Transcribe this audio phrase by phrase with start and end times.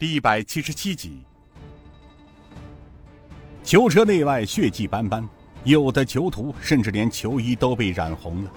[0.00, 1.24] 第一百七十七集，
[3.64, 5.28] 囚车内外血迹斑斑，
[5.64, 8.50] 有的囚徒甚至连囚衣都被染红了。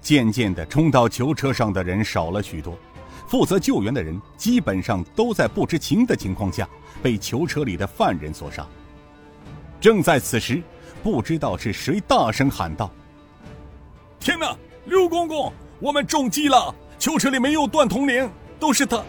[0.00, 2.74] 渐渐的，冲到囚车上的人少了许多，
[3.26, 6.66] 负责救援的人基本上都在不知情的情况下
[7.02, 8.66] 被囚车里的犯人所杀。
[9.78, 10.62] 正在此时，
[11.02, 12.90] 不知道是谁大声喊道
[14.18, 16.74] ：“天哪，刘公公，我们中计了！
[16.98, 18.26] 囚车里没有段统领，
[18.58, 19.04] 都是他！”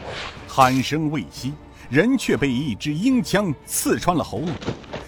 [0.46, 1.54] 喊声未息。
[1.90, 4.50] 人却被一支鹰枪刺穿了喉咙，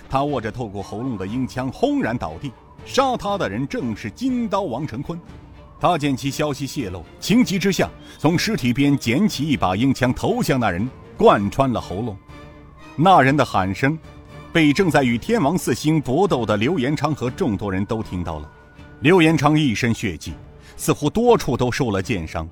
[0.09, 2.51] 他握着透过喉咙的鹰枪，轰然倒地。
[2.85, 5.19] 杀他的人正是金刀王成坤。
[5.79, 12.17] 他见其消息泄露，情急之下从尸体边捡起一把鹰枪，投向那人，贯穿了喉咙。
[12.95, 13.97] 那人的喊声，
[14.51, 18.51] 被正在与天王四星搏斗的刘延昌和众多人都听到了。
[19.01, 20.33] 刘延昌一身血迹，
[20.77, 22.49] 似乎多处都受了箭伤。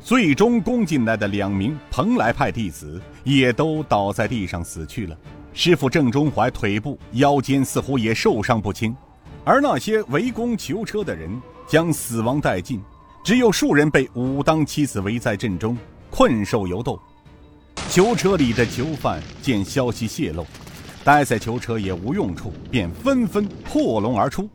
[0.00, 5.16] 最终攻进来的两名蓬莱派弟子也都倒在地上死去了。
[5.52, 8.94] 师傅郑中怀腿部、腰间似乎也受伤不轻，
[9.44, 11.30] 而那些围攻囚车的人
[11.66, 12.80] 将死亡殆尽，
[13.24, 15.76] 只有数人被武当妻子围在阵中
[16.10, 16.98] 困兽犹斗。
[17.90, 20.46] 囚车里的囚犯见消息泄露，
[21.02, 24.48] 待在囚车也无用处，便纷纷破笼而出，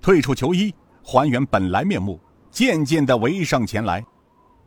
[0.00, 2.20] 退出囚衣，还原本来面目，
[2.50, 4.04] 渐渐地围上前来。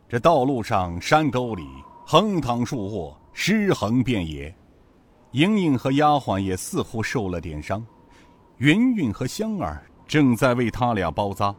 [0.10, 1.68] 这道路上、山沟里
[2.06, 4.56] 横躺竖卧，尸横遍野。
[5.32, 7.86] 莹莹和丫鬟也似乎受了点伤，
[8.58, 11.54] 云云和香儿正在为他俩包扎。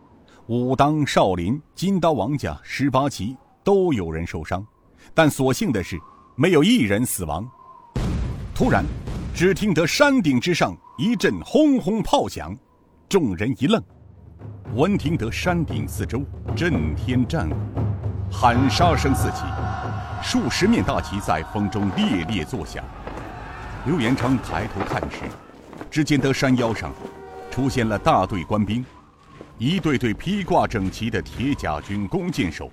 [0.47, 4.67] 武当、少林、金刀王家、十八旗都有人受伤，
[5.13, 6.01] 但所幸的是，
[6.35, 7.47] 没有一人死亡。
[8.55, 8.83] 突然，
[9.35, 12.57] 只听得山顶之上一阵轰轰炮响，
[13.11, 13.83] 众人一愣，
[14.75, 16.23] 闻听得山顶四周
[16.57, 17.88] 震天战鼓。
[18.31, 19.43] 喊杀声四起，
[20.23, 22.85] 数十面大旗在风中猎猎作响。
[23.85, 25.19] 刘延昌抬头看时，
[25.91, 26.93] 只见得山腰上
[27.51, 28.85] 出现了大队官兵，
[29.57, 32.71] 一队队披挂整齐的铁甲军弓箭手，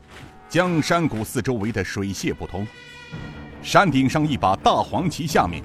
[0.47, 2.67] 将山谷四周围得水泄不通。
[3.63, 5.63] 山顶上一把大黄旗下面，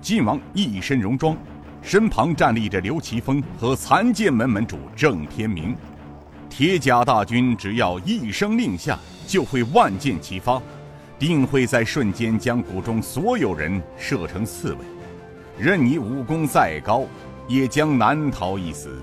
[0.00, 1.36] 晋王一身戎装，
[1.82, 5.76] 身旁站立着刘奇峰和残剑门门主郑天明。
[6.56, 8.96] 铁甲大军只要一声令下。
[9.26, 10.62] 就会万箭齐发，
[11.18, 14.78] 定会在瞬间将谷中所有人射成刺猬。
[15.58, 17.06] 任你武功再高，
[17.48, 19.02] 也将难逃一死。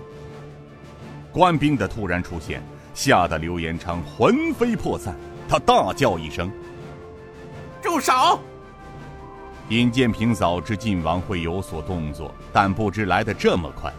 [1.32, 2.62] 官兵的突然出现，
[2.94, 5.16] 吓得刘延昌魂飞魄散，
[5.50, 6.52] 他大叫一声
[7.82, 8.40] ：“住手！”
[9.70, 13.92] 尹建平早知晋王会有所动作，但不知来得这么快，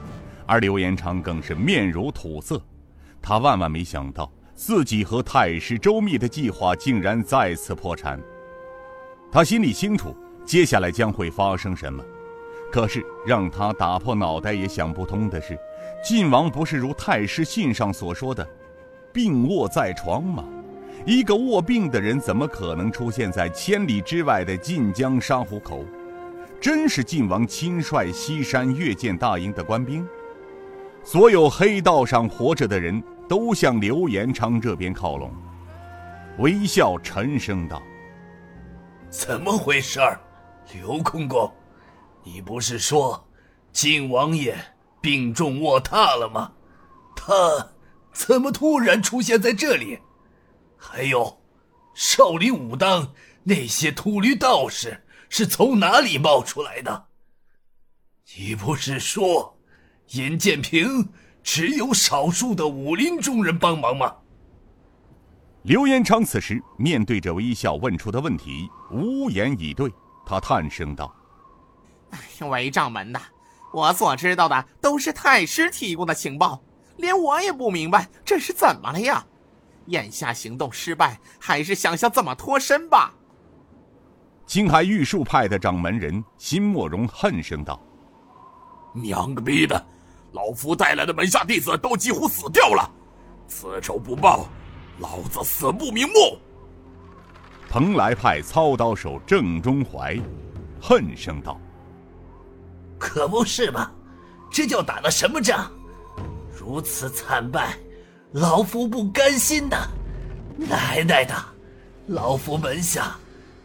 [0.46, 2.62] 而刘延昌更是面如土色，
[3.22, 4.30] 他万万没想到。
[4.54, 8.20] 自己和太师周密的计划竟然再次破产，
[9.30, 12.04] 他心里清楚接下来将会发生什么，
[12.70, 15.58] 可是让他打破脑袋也想不通的是，
[16.04, 18.46] 晋王不是如太师信上所说的，
[19.12, 20.44] 病卧在床吗？
[21.06, 25.84] 一个卧病的人怎么可能出现在千里之外的晋江沙湖口？
[26.60, 30.06] 真是晋王亲率西山越剑大营的官兵？
[31.02, 33.02] 所有黑道上活着的人。
[33.28, 35.32] 都向刘延昌这边靠拢，
[36.38, 37.82] 微笑沉声道
[39.08, 40.20] ：“怎么回事儿，
[40.72, 41.50] 刘公公？
[42.24, 43.26] 你不是说
[43.72, 44.56] 晋王爷
[45.00, 46.52] 病重卧榻了吗？
[47.16, 47.32] 他
[48.12, 49.98] 怎么突然出现在这里？
[50.76, 51.40] 还有，
[51.94, 53.12] 少林、武当
[53.44, 57.06] 那些秃驴道士是从哪里冒出来的？
[58.36, 59.58] 你不是说
[60.08, 61.08] 尹建平？”
[61.42, 64.14] 只有少数的武林中人帮忙吗？
[65.62, 69.92] 刘延昌此时面对着微笑问出的问题，无言以对。
[70.25, 71.12] 他叹声道
[72.10, 73.20] ：“哎，韦掌门的，
[73.72, 76.62] 我所知道的都是太师提供的情报，
[76.97, 79.25] 连我也不明白这是怎么了呀？
[79.86, 83.12] 眼下行动失败，还是想想怎么脱身吧。”
[84.47, 87.81] 青海玉树派的掌门人辛莫荣恨声道
[88.94, 89.87] ：“娘个逼的！”
[90.32, 92.90] 老夫带来的门下弟子都几乎死掉了，
[93.46, 94.46] 此仇不报，
[94.99, 96.38] 老子死不瞑目。
[97.69, 100.19] 蓬莱派操刀手郑中怀
[100.81, 101.61] 恨声道
[102.99, 103.90] ：“可不是嘛，
[104.50, 105.70] 这叫打了什么仗？
[106.58, 107.76] 如此惨败，
[108.32, 109.88] 老夫不甘心呐！
[110.56, 111.35] 奶奶的，
[112.06, 113.17] 老夫门下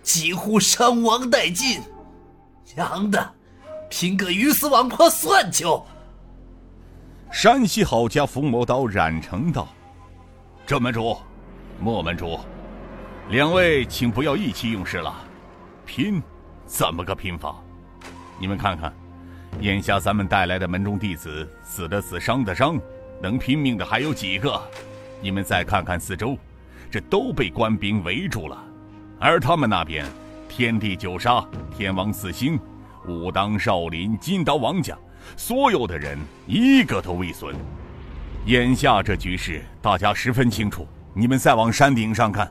[0.04, 1.82] 几乎伤亡殆尽，
[2.76, 3.34] 娘的，
[3.90, 5.82] 拼个鱼死网破算球！”
[7.32, 9.68] 山西郝家伏魔刀冉成道
[10.66, 11.16] ：“郑门主，
[11.80, 12.40] 莫门主，
[13.30, 15.14] 两位请不要意气用事了，
[15.86, 16.22] 拼
[16.66, 17.56] 怎么个拼法？
[18.40, 18.92] 你们看看，
[19.60, 22.80] 眼下咱们带来的门中弟子，死的死，伤的伤，
[23.22, 24.60] 能拼命的还有几个？
[25.22, 26.38] 你们再看看四周，
[26.90, 28.58] 这都被官兵围住了，
[29.20, 30.06] 而他们那边，
[30.48, 31.46] 天地九杀、
[31.76, 32.58] 天王四星、
[33.06, 34.98] 武当少林、金刀王家，
[35.36, 37.56] 所有的人一个都未损。
[38.46, 40.88] 眼下这局势，大家十分清楚。
[41.14, 42.50] 你们再往山顶上看，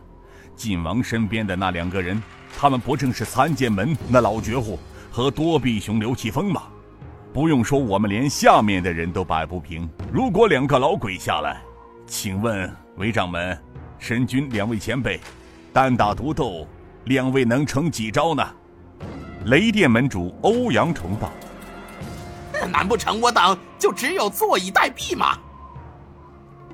[0.56, 2.20] 晋王身边的那两个人，
[2.58, 4.78] 他们不正是参剑门那老绝户
[5.10, 6.64] 和多臂熊刘启峰吗？
[7.32, 9.88] 不用说，我们连下面的人都摆不平。
[10.12, 11.62] 如果两个老鬼下来，
[12.06, 13.56] 请问韦掌门、
[13.98, 15.20] 神君两位前辈，
[15.72, 16.66] 单打独斗，
[17.04, 18.42] 两位能成几招呢？
[19.44, 21.30] 雷电门主欧阳崇道
[22.66, 25.38] ：“难不成我等就只有坐以待毙吗？”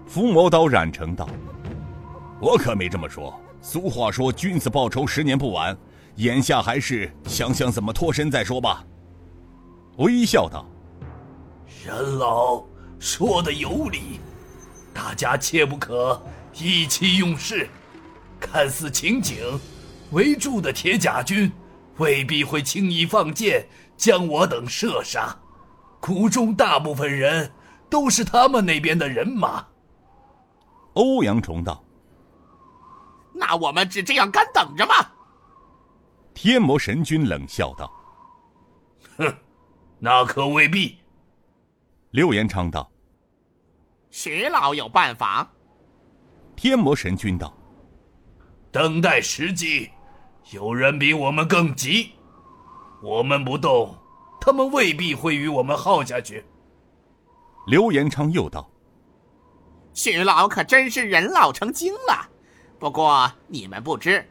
[0.07, 1.29] 伏魔刀冉成道
[2.41, 3.35] ：“我可没这么说。
[3.61, 5.77] 俗话说，君子报仇，十年不晚。
[6.17, 8.85] 眼下还是想想怎么脱身再说吧。”
[9.99, 10.67] 微笑道
[11.85, 12.63] ：“任老
[12.99, 14.21] 说的有理。”
[14.93, 16.21] 大家切不可
[16.59, 17.69] 意气用事。
[18.39, 19.39] 看似情景，
[20.11, 21.51] 围住的铁甲军
[21.97, 23.67] 未必会轻易放箭
[23.97, 25.35] 将我等射杀。
[26.03, 27.53] 谷中大部分人
[27.89, 29.65] 都是他们那边的人马。
[30.95, 31.83] 欧阳崇道
[33.33, 34.95] ：“那我们只这样干等着吗？”
[36.35, 37.89] 天魔神君冷笑道
[39.17, 39.33] ：“哼，
[40.01, 40.99] 那可未必。”
[42.11, 42.91] 刘延昌道。
[44.11, 45.49] 徐老有办法。
[46.57, 47.57] 天魔神君道
[48.73, 49.89] ：“等待时机，
[50.51, 52.11] 有人比我们更急。
[53.01, 53.97] 我们不动，
[54.45, 56.45] 他们未必会与我们耗下去。”
[57.69, 58.69] 刘延昌又道
[59.95, 62.29] ：“徐老可真是人老成精了。
[62.81, 64.29] 不过你们不知，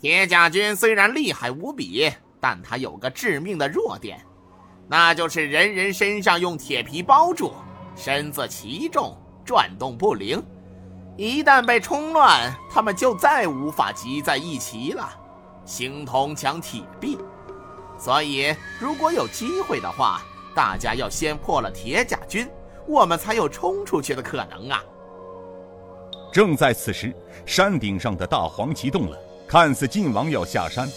[0.00, 2.10] 铁甲军虽然厉害无比，
[2.40, 4.24] 但他有个致命的弱点，
[4.88, 7.52] 那就是人人身上用铁皮包住。”
[7.96, 9.14] 身子奇重，
[9.44, 10.42] 转动不灵，
[11.18, 15.06] 一旦被冲乱，他们就再无法集在一起了，
[15.66, 17.18] 形同墙铁壁。
[18.00, 20.22] 所以，如果有机会的话，
[20.54, 22.48] 大家要先破了铁甲军，
[22.88, 24.82] 我们才有冲出去的可能啊！
[26.32, 27.14] 正在此时，
[27.44, 30.88] 山顶上的大黄旗动了，看似晋王要下山，